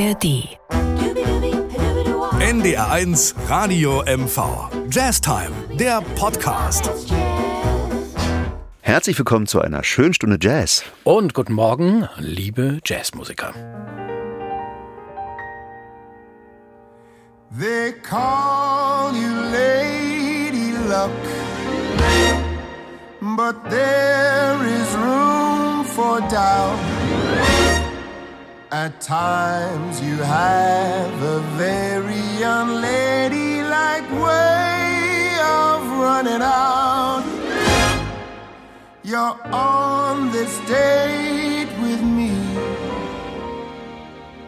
[0.00, 0.56] ARD.
[2.40, 4.70] NDR1 Radio MV.
[4.90, 6.90] Jazztime, der Podcast.
[8.80, 10.84] Herzlich willkommen zu einer schönen Stunde Jazz.
[11.04, 13.52] Und guten Morgen, liebe Jazzmusiker.
[17.58, 21.10] They call you Lady Luck,
[23.36, 26.99] but there is room for doubt.
[28.72, 37.24] At times you have a very unladylike way of running out.
[39.02, 42.30] You're on this date with me.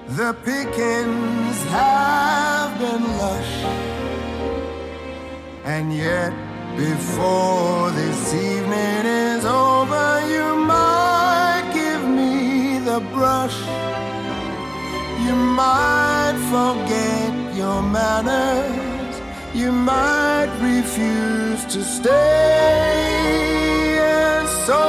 [0.06, 3.64] The pickings have been lush,
[5.64, 6.32] and yet
[6.76, 13.58] before this evening is over, you might give me the brush.
[15.26, 19.20] You might forget your manners.
[19.54, 22.12] You might refuse to stay.
[24.00, 24.82] And so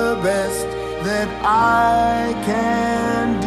[0.00, 0.66] the best
[1.04, 3.43] that I can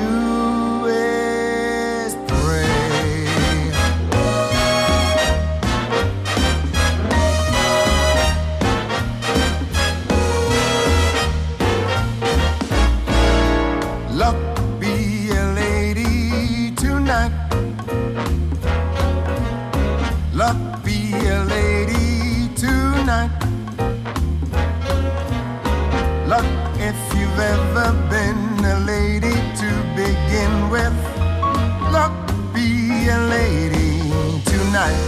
[20.48, 23.30] Luck be a lady tonight.
[26.26, 26.45] Luck
[26.80, 30.98] if you've ever been a lady to begin with.
[31.92, 32.16] Luck
[32.53, 34.00] be a lady
[34.45, 35.06] tonight.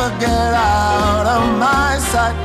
[0.00, 2.36] Never get out of my sight.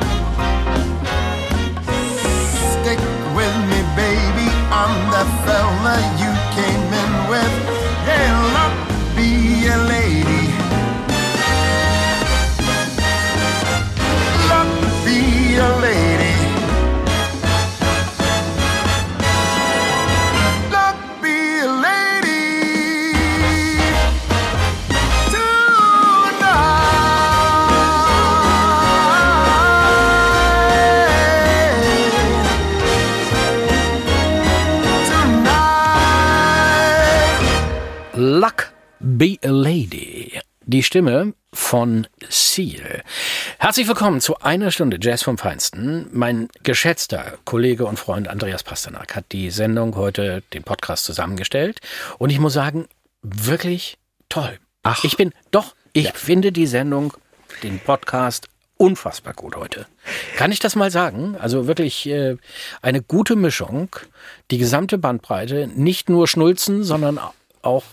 [2.76, 3.00] Stick
[3.38, 4.48] with me, baby.
[4.82, 7.54] I'm the fella you came in with.
[8.08, 8.55] Yeah,
[40.76, 43.02] Die Stimme von Seal.
[43.60, 46.10] Herzlich willkommen zu einer Stunde Jazz vom Feinsten.
[46.12, 51.80] Mein geschätzter Kollege und Freund Andreas Pasternak hat die Sendung heute, den Podcast zusammengestellt.
[52.18, 52.90] Und ich muss sagen,
[53.22, 53.98] wirklich
[54.28, 54.60] toll.
[54.84, 55.02] Ach.
[55.06, 57.14] Ich bin, doch, ich finde die Sendung,
[57.64, 59.86] den Podcast unfassbar gut heute.
[60.36, 61.38] Kann ich das mal sagen?
[61.40, 62.36] Also wirklich äh,
[62.82, 63.96] eine gute Mischung,
[64.52, 67.18] die gesamte Bandbreite, nicht nur Schnulzen, sondern
[67.66, 67.84] auch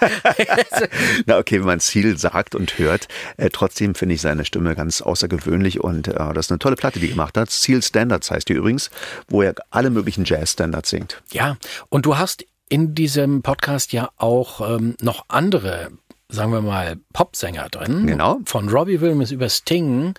[1.26, 5.00] Na okay, wenn man Ziel sagt und hört, äh, trotzdem finde ich seine Stimme ganz
[5.00, 7.50] außergewöhnlich und äh, das ist eine tolle Platte, die er gemacht hat.
[7.50, 8.90] Seal Standards heißt die übrigens,
[9.28, 11.20] wo er alle möglichen Jazz-Standards singt.
[11.32, 11.56] Ja,
[11.88, 15.90] und du hast in diesem Podcast ja auch ähm, noch andere,
[16.28, 18.06] sagen wir mal, Popsänger drin.
[18.06, 18.38] Genau.
[18.44, 20.14] Von Robbie Williams über Sting,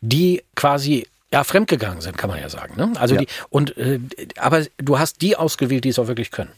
[0.00, 2.74] die quasi ja fremdgegangen sind, kann man ja sagen.
[2.76, 2.92] Ne?
[2.98, 3.20] Also Ja.
[3.20, 4.00] die und äh,
[4.36, 6.50] aber du hast die ausgewählt, die es auch wirklich können.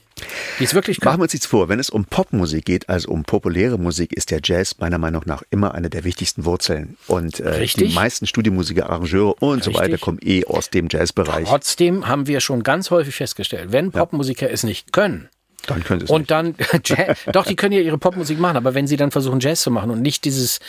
[0.58, 1.18] Die es wirklich Machen können.
[1.20, 4.40] wir uns nichts vor, wenn es um Popmusik geht, also um populäre Musik, ist der
[4.42, 6.96] Jazz meiner Meinung nach immer eine der wichtigsten Wurzeln.
[7.06, 7.88] Und äh, Richtig.
[7.88, 9.76] die meisten Studiomusiker, Arrangeure und so Richtig.
[9.92, 11.48] weiter kommen eh aus dem Jazzbereich.
[11.48, 15.28] Trotzdem haben wir schon ganz häufig festgestellt, wenn Popmusiker es nicht können,
[15.66, 16.30] Dann könnte es Und nicht.
[16.30, 16.54] dann,
[16.84, 19.70] Jazz, doch, die können ja ihre Popmusik machen, aber wenn sie dann versuchen, Jazz zu
[19.70, 20.60] machen und nicht dieses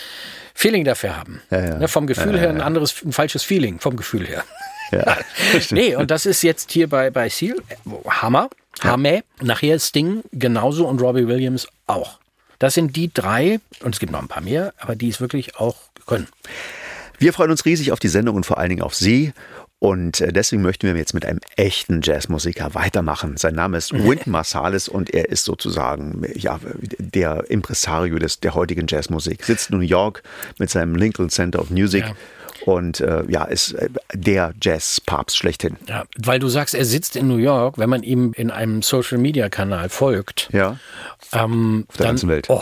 [0.55, 1.77] Feeling dafür haben, ja.
[1.77, 4.43] Ne, vom Gefühl her ein anderes, ein falsches Feeling, vom Gefühl her.
[4.91, 5.17] Ja.
[5.71, 7.75] Nee, und das ist jetzt hier bei, bei Seal, äh,
[8.81, 12.19] Hammett, nachher Sting genauso und Robbie Williams auch.
[12.59, 15.57] Das sind die drei, und es gibt noch ein paar mehr, aber die es wirklich
[15.57, 15.75] auch
[16.05, 16.27] können.
[17.17, 19.33] Wir freuen uns riesig auf die Sendung und vor allen Dingen auf Sie.
[19.79, 23.35] Und äh, deswegen möchten wir jetzt mit einem echten Jazzmusiker weitermachen.
[23.35, 26.59] Sein Name ist Wynton Marsalis und er ist sozusagen ja,
[26.99, 29.43] der Impresario des, der heutigen Jazzmusik.
[29.43, 30.23] Sitzt in New York
[30.57, 32.05] mit seinem Lincoln Center of Music.
[32.05, 32.15] Ja
[32.65, 35.77] und äh, ja, ist äh, der Jazz-Papst schlechthin.
[35.87, 39.89] Ja, weil du sagst, er sitzt in New York, wenn man ihm in einem Social-Media-Kanal
[39.89, 40.49] folgt.
[40.51, 40.77] Ja.
[41.31, 42.49] Ähm, Auf der dann, ganzen Welt.
[42.49, 42.61] Oh,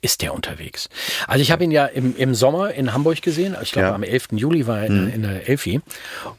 [0.00, 0.88] ist der unterwegs.
[1.26, 3.56] Also ich habe ihn ja im, im Sommer in Hamburg gesehen.
[3.62, 3.94] Ich glaube, Ja.
[3.94, 4.28] am 11.
[4.32, 5.80] Juli war er in, in der Elfi.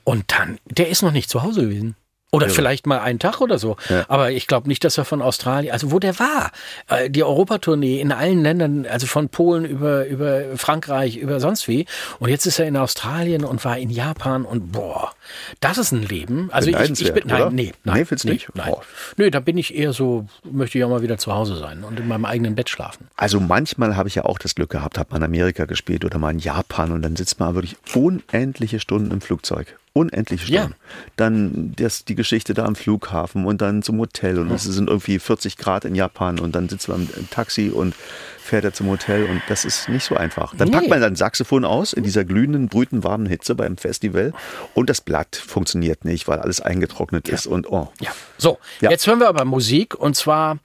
[0.03, 1.95] Und dann, der ist noch nicht zu Hause gewesen.
[2.33, 3.77] Oder vielleicht mal einen Tag oder so.
[3.89, 4.05] Ja.
[4.07, 6.51] Aber ich glaube nicht, dass er von Australien, also wo der war,
[6.87, 11.85] äh, die Europatournee in allen Ländern, also von Polen über, über Frankreich, über sonst wie.
[12.17, 15.13] Und jetzt ist er in Australien und war in Japan und boah,
[15.59, 16.49] das ist ein Leben.
[16.51, 17.51] Also ich, ich bin, nein, oder?
[17.51, 17.99] nee, nein.
[17.99, 18.49] Nee, findest du nicht?
[18.55, 18.71] Nein.
[18.71, 18.81] Oh.
[19.17, 21.99] Nö, da bin ich eher so, möchte ich auch mal wieder zu Hause sein und
[21.99, 23.09] in meinem eigenen Bett schlafen.
[23.15, 26.17] Also manchmal habe ich ja auch das Glück gehabt, habe mal in Amerika gespielt oder
[26.17, 29.77] mal in Japan und dann sitzt man wirklich unendliche Stunden im Flugzeug.
[29.95, 30.61] Unendliche Ja.
[30.63, 30.77] Stunden.
[31.17, 35.19] Dann das, die Geschichte da am Flughafen und dann zum Hotel und es sind irgendwie
[35.19, 37.93] 40 Grad in Japan und dann sitzt man im Taxi und
[38.39, 40.55] fährt er zum Hotel und das ist nicht so einfach.
[40.55, 40.75] Dann Nee.
[40.77, 44.33] packt man dann Saxophon aus in dieser glühenden, brütend warmen Hitze beim Festival
[44.73, 47.91] und das Blatt funktioniert nicht, weil alles eingetrocknet ist und oh.
[48.01, 48.11] Ja.
[48.39, 48.89] So, Ja.
[48.89, 50.57] jetzt hören wir aber Musik und zwar,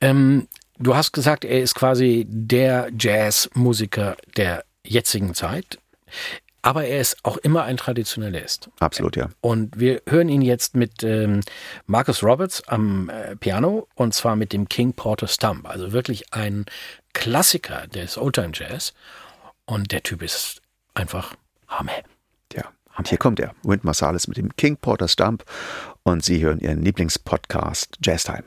[0.00, 0.48] ähm,
[0.78, 5.78] du hast gesagt, er ist quasi der Jazzmusiker der jetzigen Zeit,
[6.62, 8.70] aber er ist auch immer ein Traditionalist.
[8.78, 9.28] Absolut, ja.
[9.40, 11.40] Und wir hören ihn jetzt mit ähm,
[11.86, 15.68] Marcus Roberts am äh, Piano und zwar mit dem King Porter Stump.
[15.68, 16.64] Also wirklich ein
[17.12, 18.94] Klassiker des Oldtime Jazz.
[19.66, 20.62] Und der Typ ist
[20.94, 21.34] einfach
[21.68, 21.92] Hammer.
[22.54, 22.64] Ja,
[22.96, 25.44] und hier kommt er, Wynton Marsalis mit dem King Porter Stump
[26.04, 28.44] und Sie hören Ihren Lieblingspodcast Jazz Time.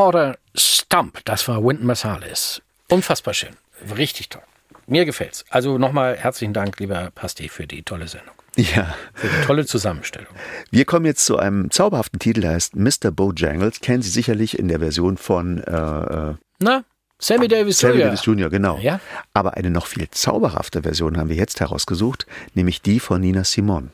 [0.00, 2.62] Porter Stump, das war Wynton Marsalis.
[2.88, 3.50] Unfassbar schön.
[3.98, 4.40] Richtig toll.
[4.86, 5.44] Mir gefällt's.
[5.50, 8.34] Also nochmal herzlichen Dank, lieber Pasti, für die tolle Sendung.
[8.56, 8.94] Ja.
[9.12, 10.32] Für die tolle Zusammenstellung.
[10.70, 13.10] Wir kommen jetzt zu einem zauberhaften Titel, der heißt Mr.
[13.10, 13.80] Bojangles.
[13.80, 16.84] Kennen Sie sicherlich in der Version von äh, äh, Na,
[17.18, 18.06] Sammy Davis Sammy Jr.
[18.06, 18.78] Davis Jr., genau.
[18.78, 19.00] Ja.
[19.34, 23.90] Aber eine noch viel zauberhafte Version haben wir jetzt herausgesucht, nämlich die von Nina Simone.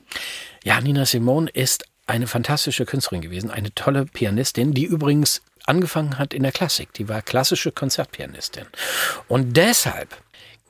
[0.63, 6.33] Ja, Nina Simone ist eine fantastische Künstlerin gewesen, eine tolle Pianistin, die übrigens angefangen hat
[6.33, 6.93] in der Klassik.
[6.95, 8.67] Die war klassische Konzertpianistin.
[9.29, 10.17] Und deshalb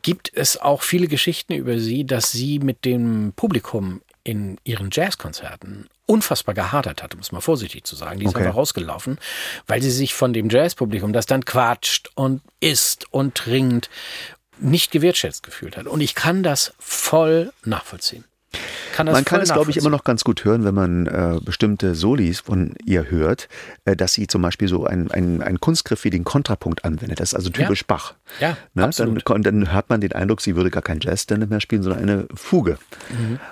[0.03, 5.88] gibt es auch viele Geschichten über sie, dass sie mit dem Publikum in ihren Jazzkonzerten
[6.07, 8.19] unfassbar gehadert hat, um es mal vorsichtig zu sagen.
[8.19, 8.45] Die ist Okay.
[8.45, 9.19] aber rausgelaufen,
[9.67, 13.91] weil sie sich von dem Jazzpublikum, das dann quatscht und isst und trinkt,
[14.59, 15.87] nicht gewertschätzt gefühlt hat.
[15.87, 18.25] Und ich kann das voll nachvollziehen.
[18.95, 21.95] Kann Man kann es, glaube ich, immer noch ganz gut hören, wenn man äh, bestimmte
[21.95, 23.49] Solis von ihr hört,
[23.85, 25.11] äh, dass sie zum Beispiel so einen
[25.43, 27.21] ein Kunstgriff wie den Kontrapunkt anwendet.
[27.21, 28.15] Das ist also typisch Bach.
[28.41, 28.57] Ja, Ne?
[28.75, 29.25] Dann, absolut.
[29.25, 32.26] kon- dann hat man den Eindruck, sie würde gar kein Jazz-Standard mehr spielen, sondern eine
[32.35, 32.79] Fuge.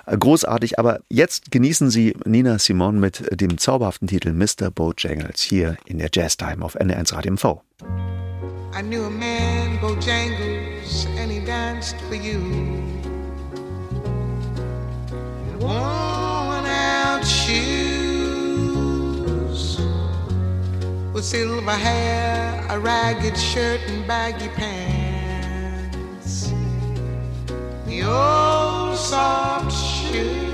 [0.07, 4.71] Äh, Großartig, aber jetzt genießen Sie Nina Simone mit dem zauberhaften Titel Mr.
[4.71, 7.61] Bojangles hier in der Jazztime auf NR1 Radio MV.
[8.77, 12.39] I knew a man, Bojangles, and he danced for you.
[15.65, 17.79] Worn out shoes
[21.11, 26.53] with silver hair, a ragged shirt, and baggy pants.
[27.87, 30.51] The old soft shoe.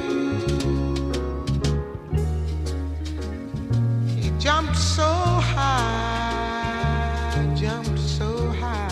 [4.15, 5.11] He jumped so
[5.57, 8.87] high, jumped so high.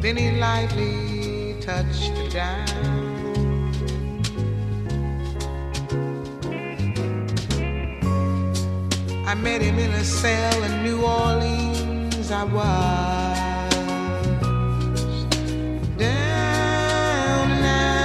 [0.00, 1.19] Then he lightly
[1.60, 2.66] touched down.
[9.26, 12.30] I met him in a cell in New Orleans.
[12.30, 13.74] I was
[15.98, 18.00] down now.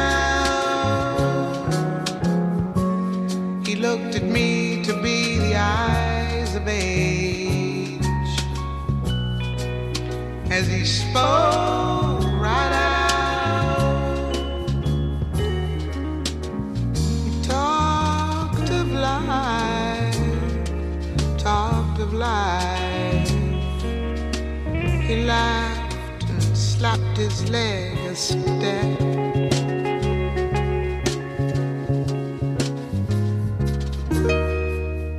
[3.65, 8.01] He looked at me to be the eyes of age
[10.51, 11.94] as he spoke
[27.15, 28.99] slapped his leg a step.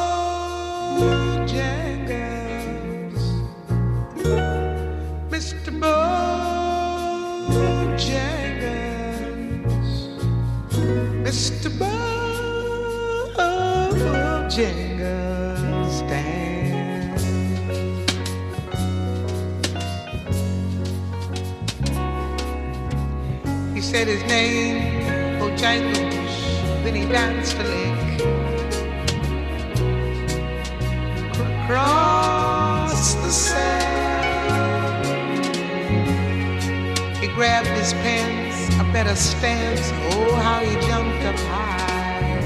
[5.31, 5.71] Mr.
[5.81, 6.31] Bojangles,
[11.25, 11.69] Mr.
[11.79, 12.13] Bojangles,
[23.93, 25.03] said his name,
[25.39, 26.35] Bojangles,
[26.83, 28.23] then he danced a lick.
[31.65, 34.65] Across the sand,
[37.21, 39.93] he grabbed his pants, a better stance.
[40.15, 42.41] Oh, how he jumped up high.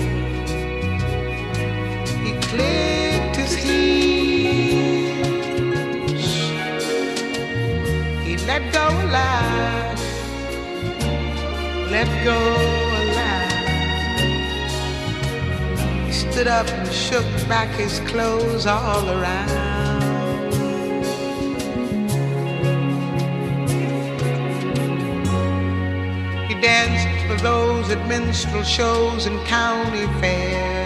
[2.24, 4.96] He clicked his heels.
[8.24, 9.85] He let go a laugh,
[11.96, 12.38] let go
[13.00, 13.52] a laugh.
[16.06, 20.52] He stood up and shook back his clothes all around.
[26.48, 30.85] He danced for those at minstrel shows and county fairs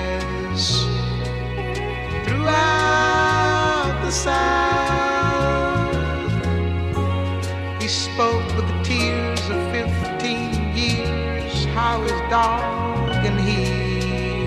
[12.31, 14.47] dog and he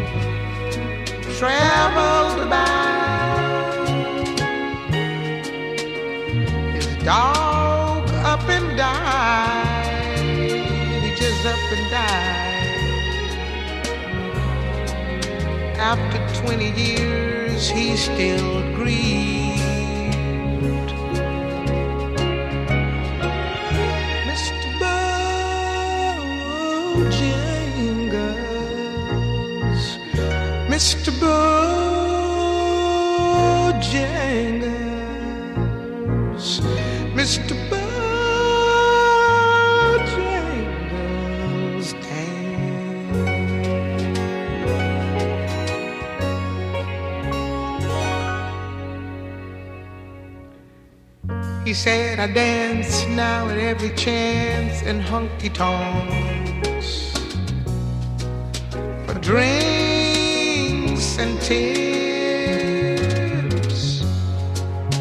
[1.38, 3.88] traveled about.
[6.74, 10.18] His dog up and died.
[11.04, 12.64] He just up and died.
[15.78, 19.63] After 20 years, he still grieved.
[30.74, 31.12] Mr.
[31.22, 31.70] Bojangles,
[37.14, 37.54] Mr.
[37.70, 37.94] Bojangles,
[42.02, 42.58] Dan.
[51.64, 57.14] He said, I dance now at every chance in honky tonks.
[59.06, 59.63] For drink
[61.50, 62.04] and
[63.52, 64.04] tips.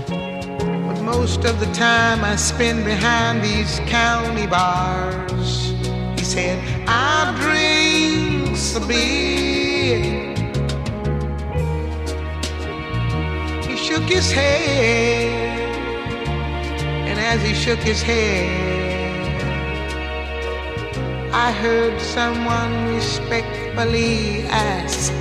[0.08, 5.72] But most of the time I spend behind these county bars.
[6.16, 6.58] He said,
[6.88, 10.34] I drink a beer.
[13.68, 15.42] He shook his head
[17.08, 18.72] and as he shook his head,
[21.34, 25.12] I heard someone respectfully ask,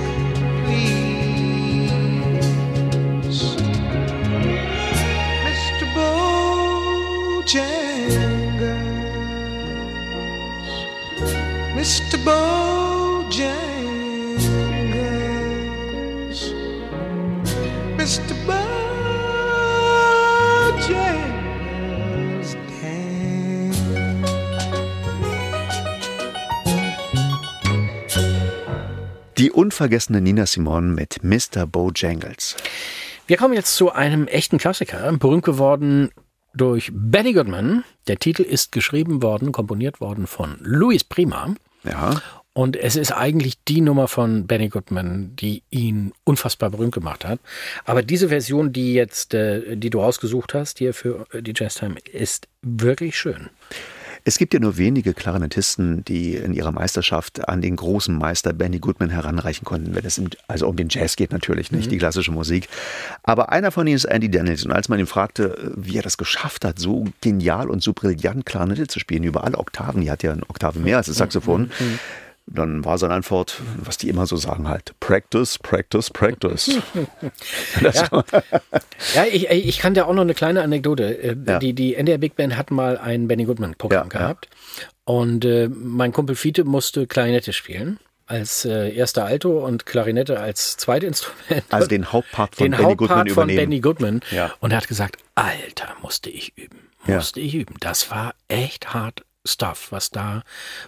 [18.02, 18.34] Mr.
[18.48, 19.76] Bojangles.
[29.38, 31.64] Die unvergessene Nina Simone mit Mr.
[31.66, 32.56] Bojangles.
[33.28, 36.10] Wir kommen jetzt zu einem echten Klassiker, berühmt geworden
[36.54, 37.84] durch Benny Goodman.
[38.08, 41.54] Der Titel ist geschrieben worden, komponiert worden von Louis Prima.
[41.84, 42.20] Ja.
[42.54, 47.40] Und es ist eigentlich die Nummer von Benny Goodman, die ihn unfassbar berühmt gemacht hat.
[47.84, 51.76] Aber diese Version, die jetzt, äh, die du ausgesucht hast, hier für äh, die Jazz
[51.76, 53.48] Time, ist wirklich schön.
[54.24, 58.78] Es gibt ja nur wenige Klarinettisten, die in ihrer Meisterschaft an den großen Meister Benny
[58.78, 62.68] Goodman heranreichen konnten, wenn es also um den Jazz geht natürlich, nicht die klassische Musik.
[63.24, 64.64] Aber einer von ihnen ist Andy Daniels.
[64.64, 68.46] Und als man ihn fragte, wie er das geschafft hat, so genial und so brillant
[68.46, 71.72] Klarinette zu spielen, über alle Oktaven, die hat ja eine Oktave mehr als das Saxophon,
[72.46, 76.70] dann war seine Antwort, was die immer so sagen halt, Practice, Practice, Practice.
[77.80, 78.24] War-
[79.14, 81.18] Ja, ich, ich kann dir auch noch eine kleine Anekdote.
[81.22, 81.58] Äh, Ja.
[81.58, 84.24] Die, die NDR Big Band hat mal ein Benny Goodman-Programm Ja, ja.
[84.26, 84.48] gehabt.
[85.04, 87.98] Und äh, mein Kumpel Fiete musste Klarinette spielen.
[88.26, 91.64] Als äh, erster Alto und Klarinette als Zweitinstrument.
[91.70, 93.56] Also den Hauptpart von den Benny Hauptpart Goodman von übernehmen.
[93.70, 94.20] Benny Goodman.
[94.30, 94.52] Ja.
[94.60, 96.88] Und er hat gesagt, Alter, musste ich üben.
[97.06, 97.16] Ja.
[97.16, 97.74] Musste ich üben.
[97.80, 100.42] Das war echt hart Stuff, was da,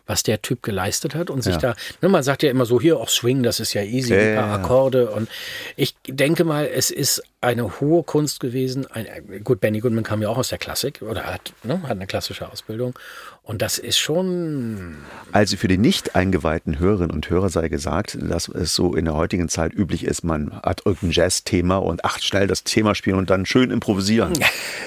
[0.07, 1.61] was der Typ geleistet hat und sich Ja.
[1.61, 4.21] da, ne, man sagt ja immer so, hier auch Swing, das ist ja easy, Ja,
[4.21, 4.55] ein paar ja.
[4.55, 5.29] Akkorde und
[5.77, 8.87] ich denke mal, es ist eine hohe Kunst gewesen.
[8.90, 9.07] Ein,
[9.45, 12.51] gut, Benny Goodman kam ja auch aus der Klassik oder hat, ne, hat eine klassische
[12.51, 12.99] Ausbildung
[13.43, 14.97] und das ist schon,
[15.33, 19.14] Also für die nicht eingeweihten Hörerinnen und Hörer sei gesagt, dass es so in der
[19.14, 23.29] heutigen Zeit üblich ist, man hat irgendein Jazz-Thema und acht schnell das Thema spielen und
[23.31, 24.33] dann schön improvisieren.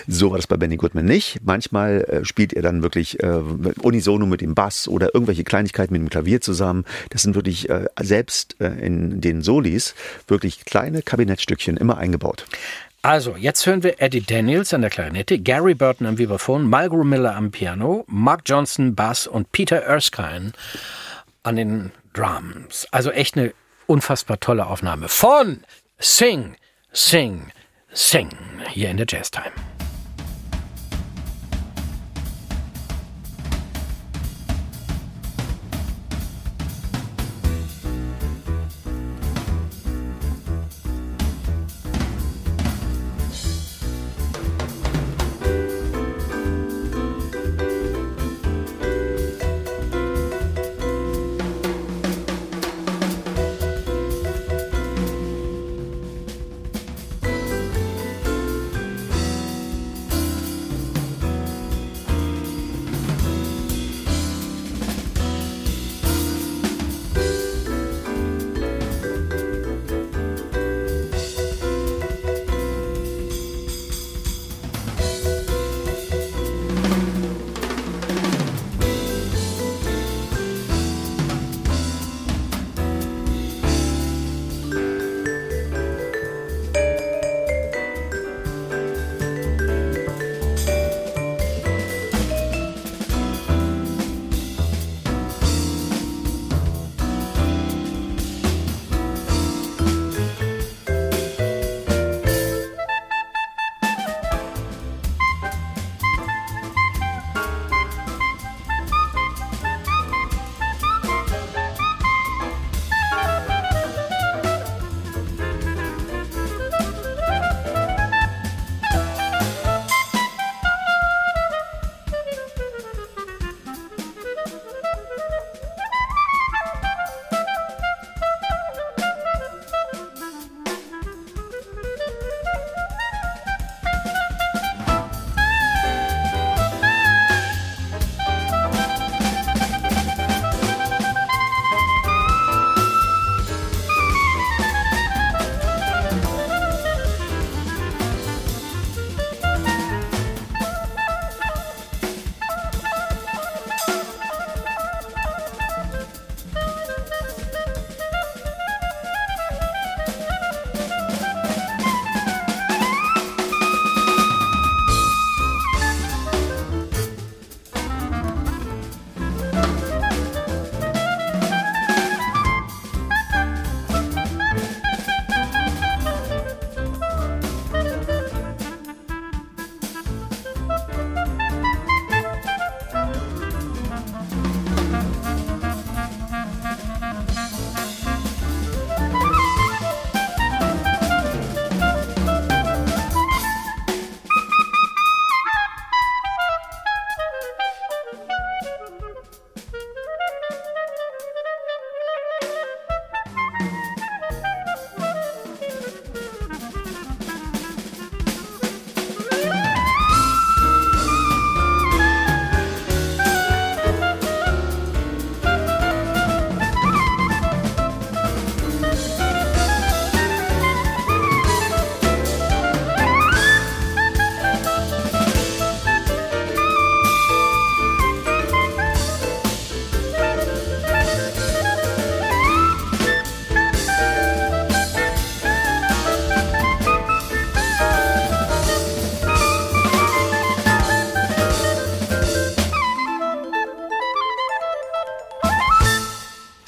[0.08, 1.40] So war das bei Benny Goodman nicht.
[1.44, 3.40] Manchmal äh, spielt er dann wirklich äh,
[3.82, 6.86] unisono mit dem Bass oder irgendwelche Kleinigkeiten mit dem Klavier zusammen.
[7.10, 9.96] Das sind wirklich äh, selbst äh, in den Solis
[10.28, 12.46] wirklich kleine Kabinettstückchen immer eingebaut.
[13.04, 17.36] Also, jetzt hören wir Eddie Daniels an der Klarinette, Gary Burton am Vibraphon, Margot Miller
[17.36, 20.52] am Piano, Mark Johnson Bass und Peter Erskine
[21.44, 22.88] an den Drums.
[22.92, 23.54] Also echt eine
[23.86, 25.62] unfassbar tolle Aufnahme von
[26.00, 26.56] Sing,
[26.92, 27.52] Sing,
[27.94, 28.30] Sing
[28.74, 29.32] hier in der Jazz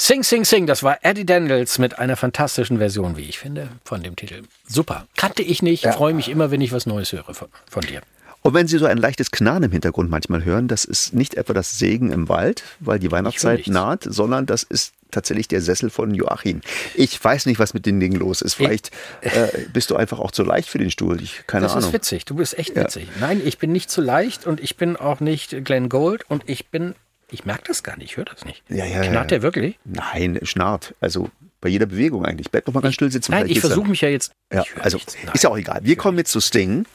[0.09, 4.01] Sing, Sing, Sing, das war Eddie Daniels mit einer fantastischen Version, wie ich finde, von
[4.01, 4.41] dem Titel.
[4.67, 5.05] Super.
[5.15, 8.01] Kannte ich nicht, freue mich immer, wenn ich was Neues höre von, von dir.
[8.41, 11.53] Und wenn Sie so ein leichtes Knarren im Hintergrund manchmal hören, das ist nicht etwa
[11.53, 16.11] das Segen im Wald, weil die Weihnachtszeit naht, sondern das ist tatsächlich der Sessel von
[16.15, 16.61] Joachim.
[16.95, 18.55] Ich weiß nicht, was mit den Dingen los ist.
[18.55, 18.89] Vielleicht
[19.21, 21.21] äh, bist du einfach auch zu leicht für den Stuhl.
[21.21, 21.89] Ich, keine Das Ahnung.
[21.89, 23.09] ist witzig, du bist echt witzig.
[23.19, 26.69] Nein, ich bin nicht zu leicht und ich bin auch nicht Glenn Gold und ich
[26.69, 26.95] bin,
[27.31, 28.63] ich merke das gar nicht, ich höre das nicht.
[28.69, 29.01] Ja, ja.
[29.01, 29.77] Knarrt der wirklich?
[29.85, 30.95] Nein, schnarrt.
[30.99, 31.29] Also
[31.61, 32.51] bei jeder Bewegung eigentlich.
[32.51, 33.31] Bleib doch mal ganz still sitzen.
[33.31, 34.31] Nein, ich versuche mich ja jetzt.
[34.53, 35.15] Ja, also nichts.
[35.33, 35.81] Ist ja auch egal.
[35.83, 36.85] Wir kommen jetzt zu Sting,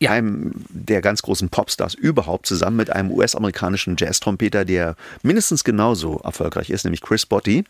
[0.00, 0.10] Ja.
[0.12, 6.70] einem der ganz großen Popstars überhaupt, zusammen mit einem US-amerikanischen Jazz-Trompeter, der mindestens genauso erfolgreich
[6.70, 7.64] ist, nämlich Chris Botti.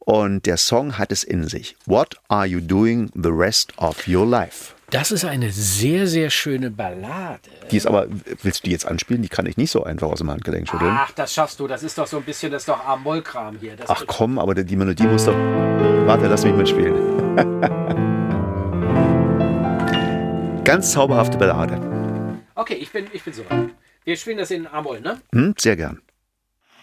[0.00, 1.76] Und der Song hat es in sich.
[1.86, 4.74] What are you doing the rest of your life?
[4.94, 7.50] Das ist eine sehr, sehr schöne Ballade.
[7.72, 8.06] Die ist aber,
[8.42, 9.22] willst du die jetzt anspielen?
[9.22, 10.92] Die kann ich nicht so einfach aus dem Handgelenk schütteln.
[10.94, 11.66] Ach, das schaffst du.
[11.66, 13.74] Das ist doch so ein bisschen, das ist doch A-Moll-Kram hier.
[13.74, 15.34] Das Ach komm, aber die Melodie muss doch.
[15.34, 16.94] Warte, lass mich mitspielen.
[20.62, 21.80] Ganz zauberhafte Ballade.
[22.54, 23.70] Okay, ich bin, ich bin soweit.
[24.04, 25.20] Wir spielen das in A-Moll, ne?
[25.32, 26.02] Hm, sehr gern.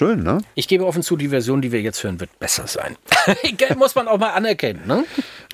[0.00, 0.38] schön, ne?
[0.54, 2.96] Ich gebe offen zu, die Version, die wir jetzt hören, wird besser sein.
[3.76, 5.04] Muss man auch mal anerkennen, ne?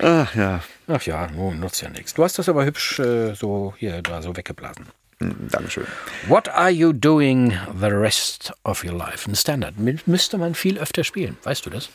[0.01, 2.13] Ach ja, Ach ja, nun nutzt ja nichts.
[2.13, 4.85] Du hast das aber hübsch äh, so hier da so weggeblasen.
[5.19, 5.85] hm, Dankeschön.
[6.27, 9.29] What are you doing the rest of your life?
[9.29, 9.75] Ein Standard.
[9.77, 11.35] Mü- Müsste man viel öfter spielen.
[11.43, 11.89] Weißt du das?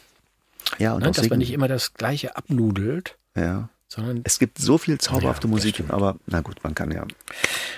[0.79, 1.11] Ja, und Ne?
[1.11, 3.71] Dass man nicht immer das Gleiche abnudelt, Ja.
[3.93, 7.07] Sondern Es gibt so viel zauberhafte Ja, Musik, aber na gut, man kann ja.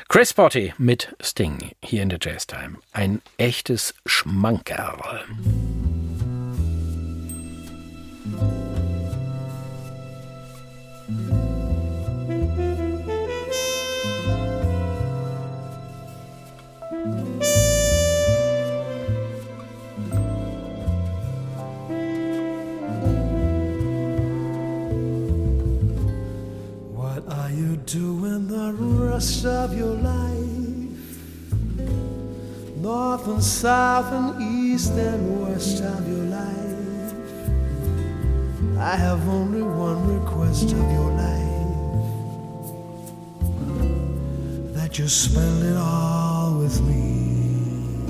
[0.09, 2.79] Chris Botti mit Sting hier in der Jazz Time.
[2.93, 5.25] Ein echtes Schmankerl.
[27.55, 30.45] You doing the rest of your life?
[32.77, 37.15] North and south and east and west of your life.
[38.79, 41.45] I have only one request of your life
[44.75, 48.03] that you spend it all with me.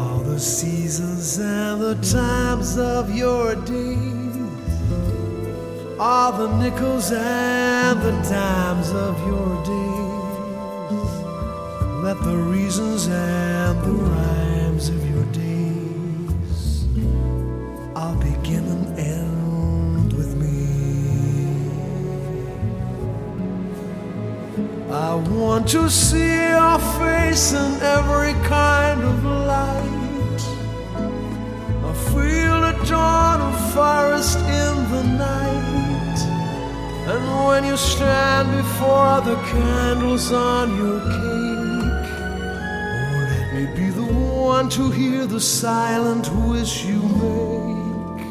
[0.00, 4.17] All the seasons and the times of your days
[6.00, 9.78] all the nickels and the dimes of your days.
[12.04, 16.86] Let the reasons and the rhymes of your days
[17.96, 21.66] all begin and end with me.
[24.92, 30.42] I want to see your face in every kind of light.
[31.84, 35.67] I feel the dawn of forest in the night.
[37.10, 42.10] And when you stand before the candles on your cake,
[42.96, 48.26] oh, let me be the one to hear the silent wish you make.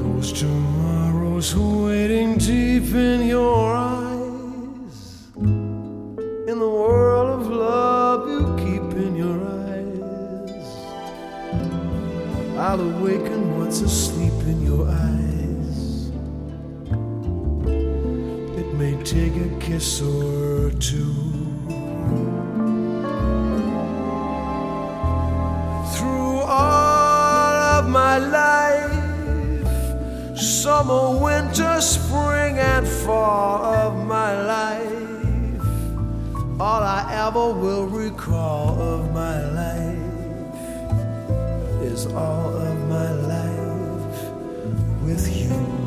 [0.00, 3.87] Those tomorrow was waiting deep in your eyes.
[19.78, 21.14] Kiss or two.
[25.94, 29.66] Through all of my life
[30.36, 35.62] summer, winter, spring, and fall of my life.
[36.60, 40.54] All I ever will recall of my life
[41.82, 44.18] is all of my life
[45.04, 45.77] with you.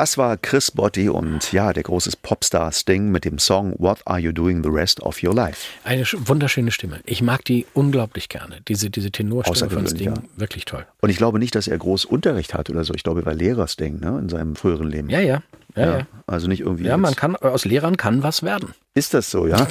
[0.00, 4.18] Das war Chris Botti und ja, der große Popstar Sting mit dem Song What Are
[4.18, 5.66] You Doing the Rest of Your Life?
[5.84, 7.00] Eine sch- wunderschöne Stimme.
[7.04, 8.62] Ich mag die unglaublich gerne.
[8.66, 10.22] Diese, diese Tenorstimme von Sting, ja.
[10.36, 10.86] wirklich toll.
[11.02, 12.94] Und ich glaube nicht, dass er groß Unterricht hat oder so.
[12.94, 15.10] Ich glaube, er war Lehrer Sting ne, in seinem früheren Leben.
[15.10, 15.42] Ja, ja.
[15.76, 16.06] Ja, ja.
[16.26, 16.84] Also nicht irgendwie.
[16.84, 18.72] Ja, man kann, aus Lehrern kann was werden.
[18.94, 19.68] Ist das so, ja?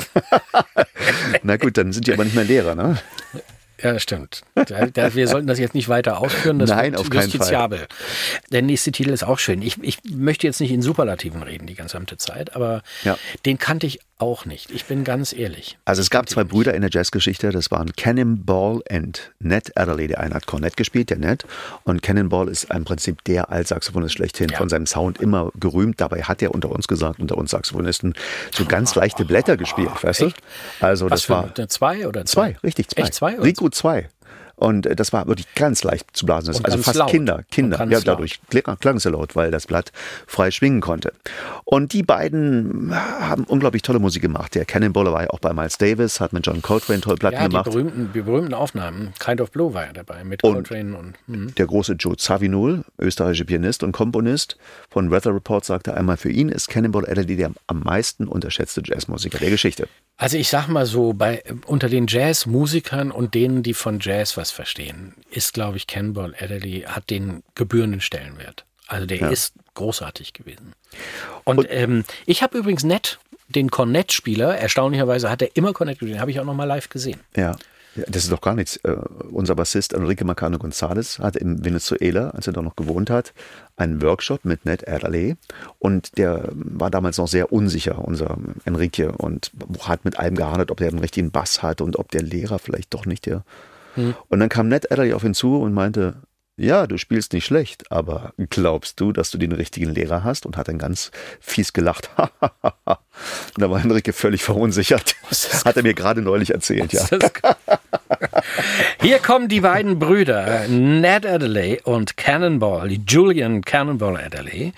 [1.41, 2.99] Na gut, dann sind die aber nicht mehr Lehrer, ne?
[3.81, 4.41] Ja, stimmt.
[4.55, 6.59] Wir sollten das jetzt nicht weiter ausführen.
[6.59, 7.31] Das Nein, auf keinen Fall.
[7.31, 7.87] justiziabel.
[8.51, 9.61] Der nächste Titel ist auch schön.
[9.61, 13.17] Ich, ich möchte jetzt nicht in Superlativen reden die gesamte Zeit, aber Ja.
[13.45, 14.69] den kannte ich auch nicht.
[14.71, 15.77] Ich bin ganz ehrlich.
[15.85, 20.07] Also es gab zwei Brüder in der Jazzgeschichte, das waren Cannonball und Ned Adderley.
[20.09, 21.45] Der eine hat Cornett gespielt, der Ned.
[21.85, 24.57] Und Cannonball ist im Prinzip der Altsaxophonist schlechthin, Ja.
[24.57, 26.01] von seinem Sound immer gerühmt.
[26.01, 28.13] Dabei hat er unter uns gesagt, unter uns Saxophonisten,
[28.51, 30.31] so ganz leichte Blätter gespielt, weißt du?
[30.81, 33.03] Also Was das war eine zwei oder zwei, richtig zwei.
[33.03, 33.35] Echt zwei?
[33.35, 34.09] oder Rico zwei.
[34.55, 36.53] Und äh, das war wirklich ganz leicht zu blasen.
[36.65, 37.09] Also fast laut.
[37.09, 37.81] Kinder, Kinder.
[37.89, 39.93] Ja, dadurch klang klang es so laut, weil das Blatt
[40.27, 41.13] frei schwingen konnte.
[41.63, 44.55] Und die beiden haben unglaublich tolle Musik gemacht.
[44.55, 47.43] Der Cannonballer war ja auch bei Miles Davis, hat mit John Coltrane tolle Platten Ja,
[47.43, 47.65] die gemacht.
[47.71, 49.13] berühmten, die berühmten Aufnahmen.
[49.19, 51.13] Kind of Blue war ja dabei mit Und- Coltrane und.
[51.27, 51.55] Mhm.
[51.55, 54.57] Der große Joe Zawinul, österreichischer Pianist und Komponist
[54.89, 59.37] von Weather Report, sagte einmal, für ihn ist Cannonball Adderley der am meisten unterschätzte Jazzmusiker
[59.37, 59.87] der Geschichte.
[60.19, 64.51] Also ich sag mal so, bei, unter den Jazzmusikern und denen, die von Jazz was
[64.51, 68.65] verstehen, ist, glaube ich, Cannonball Adderley hat den gebührenden Stellenwert.
[68.87, 70.73] Also der ist großartig gewesen.
[71.45, 76.31] Und, ähm, ich habe übrigens nett den Cornett-Spieler, erstaunlicherweise hat er immer Cornett gespielt, habe
[76.31, 77.21] ich auch noch mal live gesehen.
[77.37, 77.55] Ja.
[78.07, 78.77] Das ist doch gar nichts.
[78.77, 78.95] Äh,
[79.31, 83.33] unser Bassist Enrique Macano González hat in Venezuela, als er da noch gewohnt hat,
[83.77, 85.35] einen Workshop mit Ned Adderley
[85.79, 90.77] und der war damals noch sehr unsicher, unser Enrique, und hat mit allem gehadert, ob
[90.77, 93.43] der einen richtigen Bass hat und ob der Lehrer vielleicht doch nicht der.
[94.29, 96.15] Und dann kam Ned Adderley auf ihn zu und meinte,
[96.59, 100.45] ja, du spielst nicht schlecht, aber glaubst du, dass du den richtigen Lehrer hast?
[100.45, 102.09] Und hat dann ganz fies gelacht.
[102.17, 102.99] und
[103.57, 105.15] da war Enrique völlig verunsichert.
[105.63, 107.07] Hat er mir gerade neulich erzählt, ja.
[109.01, 114.73] Hier kommen die beiden Brüder, Ned Adderley und Cannonball, Julian Cannonball Adderley,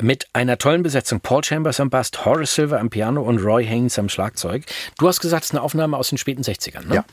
[0.00, 1.20] mit einer tollen Besetzung.
[1.20, 4.64] Paul Chambers am Bass, Horace Silver am Piano und Roy Haynes am Schlagzeug.
[4.98, 6.96] Du hast gesagt, es ist eine Aufnahme aus den späten 60ern, ne?
[6.96, 7.04] Ja.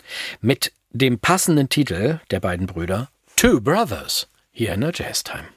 [0.42, 3.10] Mit dem passenden Titel der beiden Brüder,
[3.44, 5.50] Two Brothers, hier in der Jazz Time.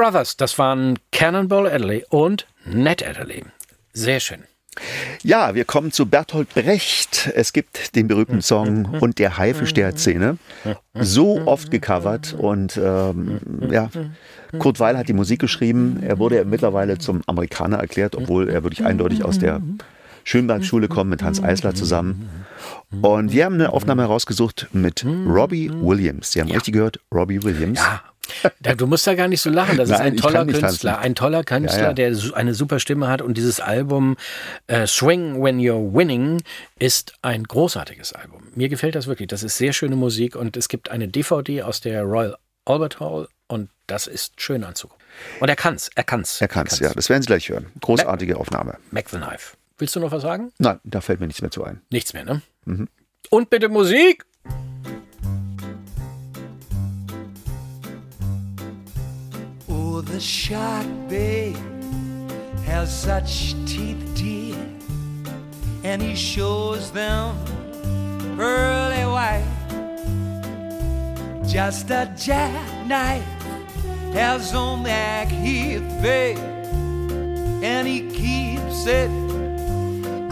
[0.00, 3.44] Brothers, das waren Cannonball Adderley und Ned Adderley.
[3.92, 4.44] Sehr schön.
[5.22, 7.30] Ja, wir kommen zu Bertolt Brecht.
[7.34, 10.38] Es gibt den berühmten Song und der Haifisch der Szene.
[10.94, 13.40] So oft gecovert und ähm,
[13.70, 13.90] ja,
[14.58, 16.02] Kurt Weil hat die Musik geschrieben.
[16.02, 19.60] Er wurde mittlerweile zum Amerikaner erklärt, obwohl er wirklich eindeutig aus der
[20.24, 22.28] Schönberg-Schule kommen mit Hans Eisler zusammen.
[23.02, 26.32] Und wir haben eine Aufnahme herausgesucht mit Robbie Williams.
[26.32, 27.78] Sie haben richtig gehört, Robbie Williams.
[27.80, 28.02] Ja.
[28.60, 29.76] Da, du musst da gar nicht so lachen.
[29.76, 30.68] Das ist Nein, ein ich toller Künstler.
[30.68, 30.88] tanzen.
[30.88, 31.92] Ein toller Künstler, Ja, ja.
[31.94, 33.22] der eine super Stimme hat.
[33.22, 34.16] Und dieses Album
[34.68, 36.40] äh, Swing When You're Winning
[36.78, 38.42] ist ein großartiges Album.
[38.54, 39.28] Mir gefällt das wirklich.
[39.28, 40.36] Das ist sehr schöne Musik.
[40.36, 43.26] Und es gibt eine DVD aus der Royal Albert Hall.
[43.48, 45.04] Und das ist schön anzugucken.
[45.40, 45.90] Und er kann's.
[45.96, 46.40] Er kann's.
[46.40, 46.92] Er kann's, ja.
[46.94, 47.66] Das werden Sie gleich hören.
[47.80, 48.76] Großartige Aufnahme.
[48.92, 49.56] Mac the Knife.
[49.80, 50.52] Willst du noch was sagen?
[50.58, 51.80] Nein, da fällt mir nichts mehr zu ein.
[51.90, 52.42] Nichts mehr, ne?
[53.30, 54.26] Und bitte Musik!
[59.68, 61.56] Oh, the shark, babe,
[62.66, 64.54] has such teeth, dear,
[65.82, 67.34] and he shows them
[68.36, 69.46] pearly white.
[71.46, 73.24] Just a jackknife
[74.12, 76.36] has on that Heath, babe,
[77.62, 79.29] and he keeps it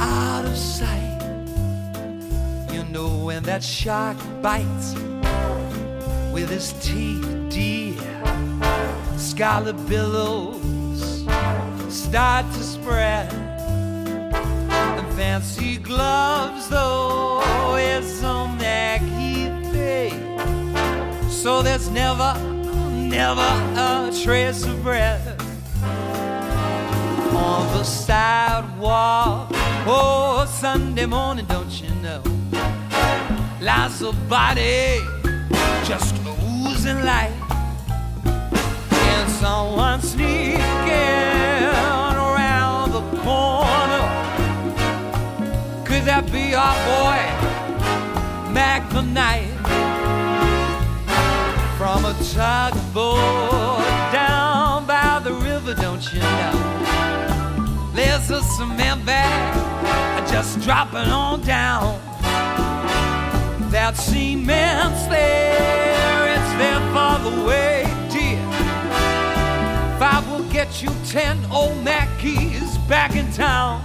[0.09, 1.21] out of sight.
[2.73, 4.95] You know when that shark bites
[6.33, 7.95] with his teeth, dear
[9.17, 11.25] scarlet billows
[11.89, 13.33] start to spread.
[14.99, 19.29] And fancy gloves, though, is on that key.
[21.49, 22.35] So there's never,
[22.93, 25.25] never a trace of breath
[27.33, 29.49] on the sidewalk.
[29.91, 32.23] Oh, Sunday morning, don't you know?
[33.59, 35.01] Lies a body
[35.83, 37.33] just oozing light
[38.93, 40.59] and someone sneaking
[42.21, 44.05] around the corner.
[45.87, 49.49] Could that be our boy, Mac the Knight?
[51.79, 53.81] From a tugboat
[54.13, 56.78] down by the river, don't you know?
[57.99, 61.99] There's a cement bag just dropping on down.
[63.73, 68.39] That cement's there, it's there for the way, dear.
[69.99, 73.83] Five will get you ten old Mackeys back in town.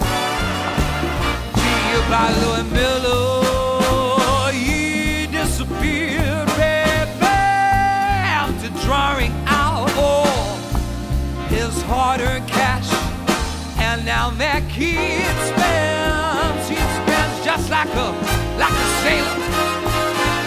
[1.55, 10.27] Gee, by Louis Miller, he disappeared, baby, after drawing out all
[11.47, 13.02] his hard-earned cash.
[13.93, 18.09] And now Mackey spends, he spends just like a,
[18.57, 19.37] like a sailor.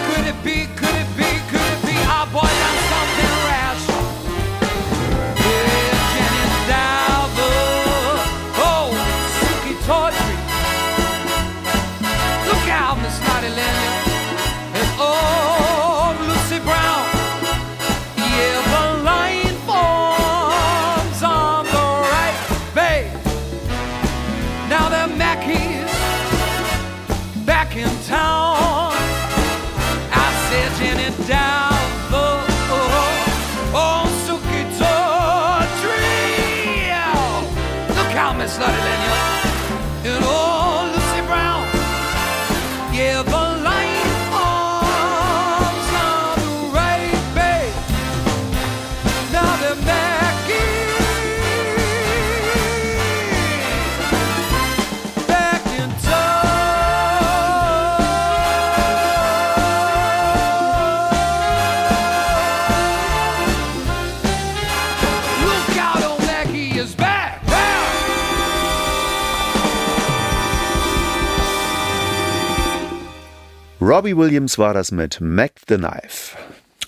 [0.07, 2.86] Could it be, could it be, could it be our boy
[73.87, 76.35] Robbie Williams war das mit Mac the Knife.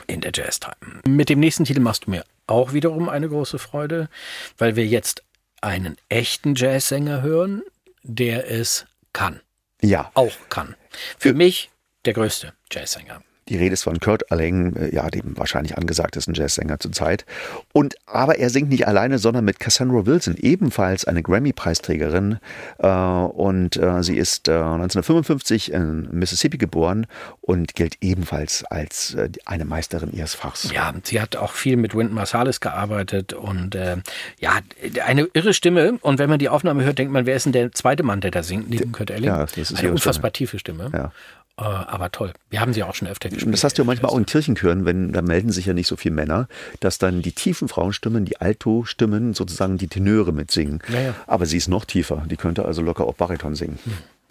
[0.08, 0.76] in der Jazz Time.
[1.08, 4.10] Mit dem nächsten Titel machst du mir auch wiederum eine große Freude,
[4.58, 5.24] weil wir jetzt
[5.62, 7.62] einen echten Jazzsänger hören,
[8.04, 9.40] der es kann.
[9.82, 10.76] Ja, Auch kann.
[11.18, 11.70] Für mich
[12.04, 13.22] der größte Jazzsänger.
[13.50, 17.26] Die Rede ist von Kurt Alling, äh, ja, dem wahrscheinlich angesagtesten Jazzsänger zur Zeit.
[17.74, 22.40] Und aber er singt nicht alleine, sondern mit Cassandra Wilson, ebenfalls eine Grammy-Preisträgerin.
[22.78, 27.08] Äh, und äh, sie ist äh, 1955 in Mississippi geboren
[27.42, 30.72] und gilt ebenfalls als eine Meisterin ihres Fachs.
[30.72, 33.98] Ja, sie hat auch viel mit Wynton Marsalis gearbeitet und äh,
[34.40, 34.60] ja,
[35.06, 35.98] eine irre Stimme.
[36.02, 38.32] Und wenn man die Aufnahme hört, denkt man, wer ist denn der zweite Mann, der
[38.32, 39.30] da singt, neben Kurt Elling?
[39.30, 40.92] ja, das ist eine unfassbar tiefe Stimme.
[40.94, 41.12] Ja.
[41.60, 42.32] Äh, aber toll.
[42.50, 43.54] Wir haben sie auch schon öfter gespielt.
[43.54, 45.98] Das hast du ja manchmal auch in Kirchenchören, wenn da melden sich ja nicht so
[45.98, 46.48] viele Männer,
[46.80, 50.82] dass dann die tiefen Frauenstimmen, die Alto-Stimmen sozusagen die Tenöre mitsingen.
[50.88, 51.16] Ja, ja.
[51.28, 52.24] Aber sie ist noch tiefer.
[52.30, 53.78] Die könnte also locker auch Bariton singen.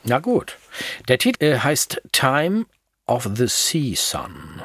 [0.04, 0.56] Na gut.
[1.08, 2.64] Der Titel äh, heißt Time
[3.06, 4.62] of the Sea Sun.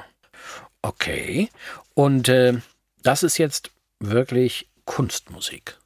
[0.82, 1.50] Okay.
[1.96, 2.54] Und äh,
[3.02, 5.78] das ist jetzt wirklich Kunstmusik.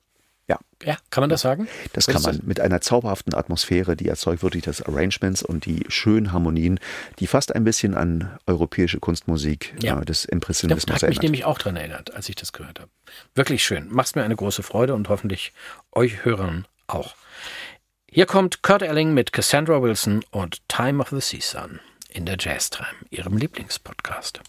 [0.83, 1.67] Ja, kann man das sagen?
[1.93, 5.83] Das kann man mit einer zauberhaften Atmosphäre, die erzeugt wird durch das Arrangements und die
[5.89, 6.79] schönen Harmonien,
[7.19, 9.99] die fast ein bisschen an europäische Kunstmusik Ja.
[10.01, 11.23] äh, des Das Impressionismus hat mich erinnert.
[11.23, 12.91] nämlich auch dran erinnert, als ich das gehört habe.
[13.33, 13.87] Wirklich schön.
[13.91, 15.51] Macht mir eine große Freude und hoffentlich
[15.91, 17.15] euch Hörern auch.
[18.09, 22.37] Hier kommt Kurt Elling mit Cassandra Wilson und Time of the Sea Sun in der
[22.39, 24.41] Jazz Time, ihrem Lieblingspodcast.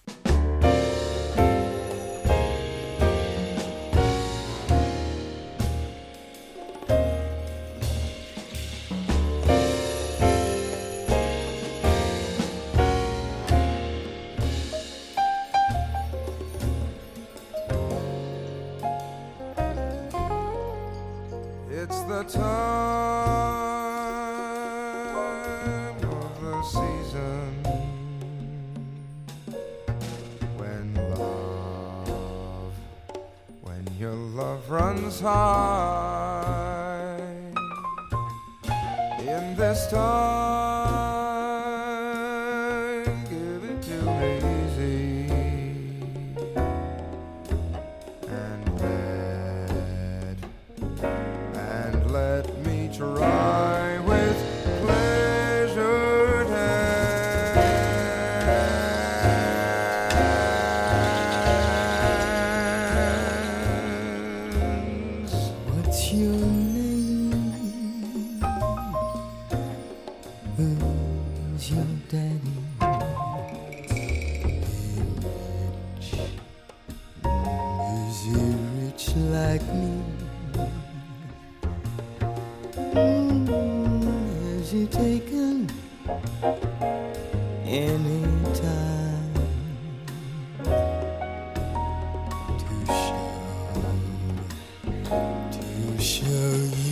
[96.09, 96.88] 相依。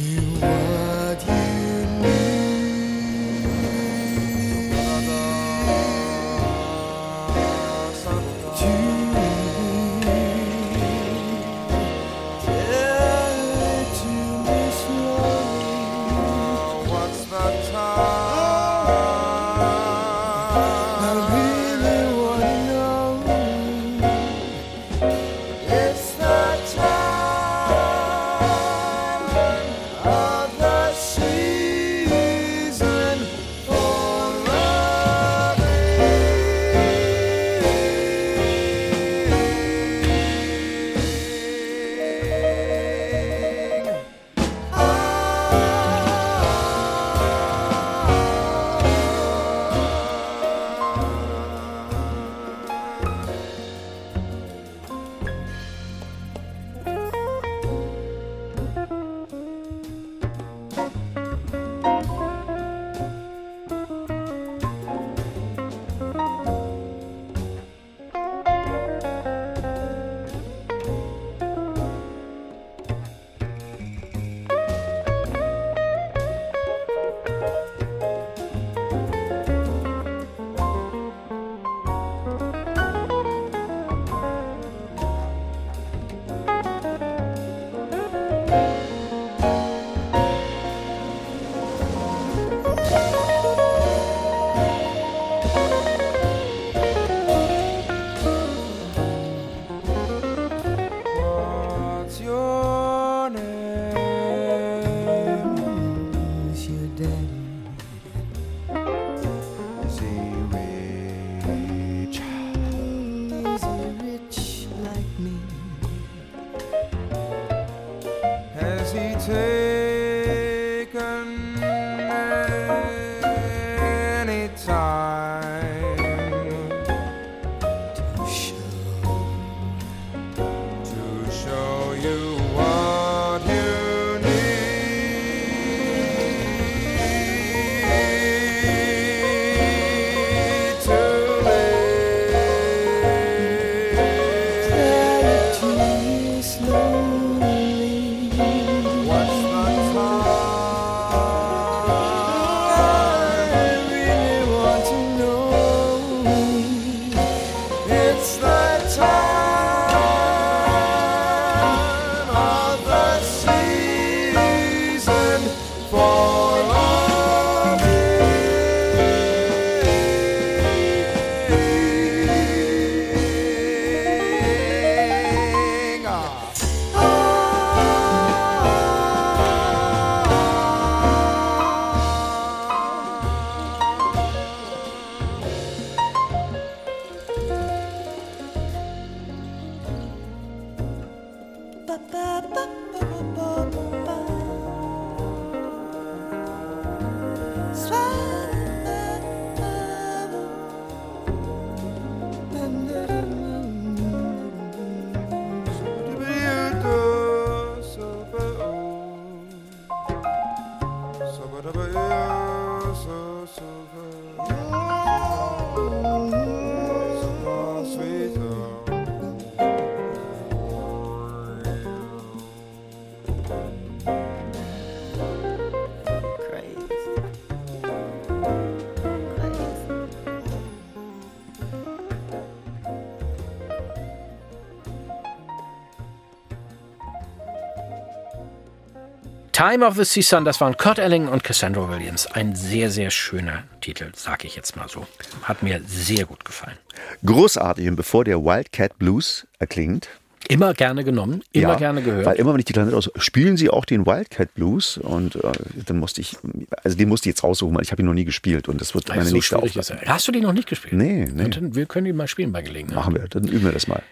[239.57, 242.27] Time of the Sea Sun, das waren Kurt Elling und Cassandra Williams.
[242.27, 245.07] Ein sehr, sehr schöner Titel, sag ich jetzt mal so.
[245.45, 246.77] Hat mir sehr gut gefallen.
[247.25, 247.89] Großartig.
[247.89, 250.11] Und bevor der Wildcat Blues erklingt,
[250.49, 252.27] Immer gerne genommen, immer ja, gerne gehört.
[252.27, 255.53] Weil immer, wenn ich die Klarinette aus, spielen sie auch den Wildcat Blues und äh,
[255.87, 256.37] dann musste ich,
[256.85, 258.95] also den musste ich jetzt raussuchen, weil ich habe ihn noch nie gespielt und das
[258.95, 260.01] wird meine so nächste Aufgabe.
[260.07, 260.93] Hast du die noch nicht gespielt?
[260.93, 261.49] Nee, nee.
[261.49, 262.95] Dann, wir können die mal spielen bei Gelegenheit.
[262.95, 264.03] Machen wir, dann üben wir das mal.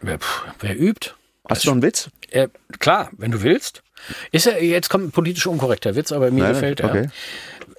[0.00, 1.10] Wer, pff, wer übt?
[1.48, 2.08] Hast du noch einen Witz?
[2.30, 2.48] Äh,
[2.80, 3.84] klar, wenn du willst.
[4.32, 6.90] Ist er, jetzt kommt ein politisch unkorrekter Witz, aber mir Nein, gefällt er.
[6.90, 7.08] okay.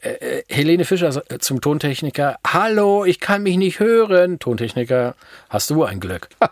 [0.02, 2.38] Äh, Helene Fischer zum Tontechniker.
[2.46, 4.38] Hallo, ich kann mich nicht hören.
[4.40, 5.16] Tontechniker,
[5.50, 6.28] hast du ein Glück.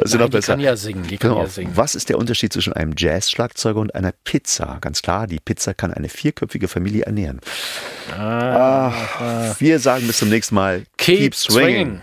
[0.00, 0.52] Das ist noch die besser.
[0.54, 1.42] kann ja singen, die kann Genau.
[1.42, 1.72] ja singen.
[1.76, 4.78] Was ist der Unterschied zwischen einem Jazz-Schlagzeuger und einer Pizza?
[4.80, 7.40] Ganz klar, die Pizza kann eine vierköpfige Familie ernähren.
[8.18, 8.92] Ah,
[9.60, 10.82] wir sagen bis zum nächsten Mal.
[10.96, 12.02] Keep, swinging.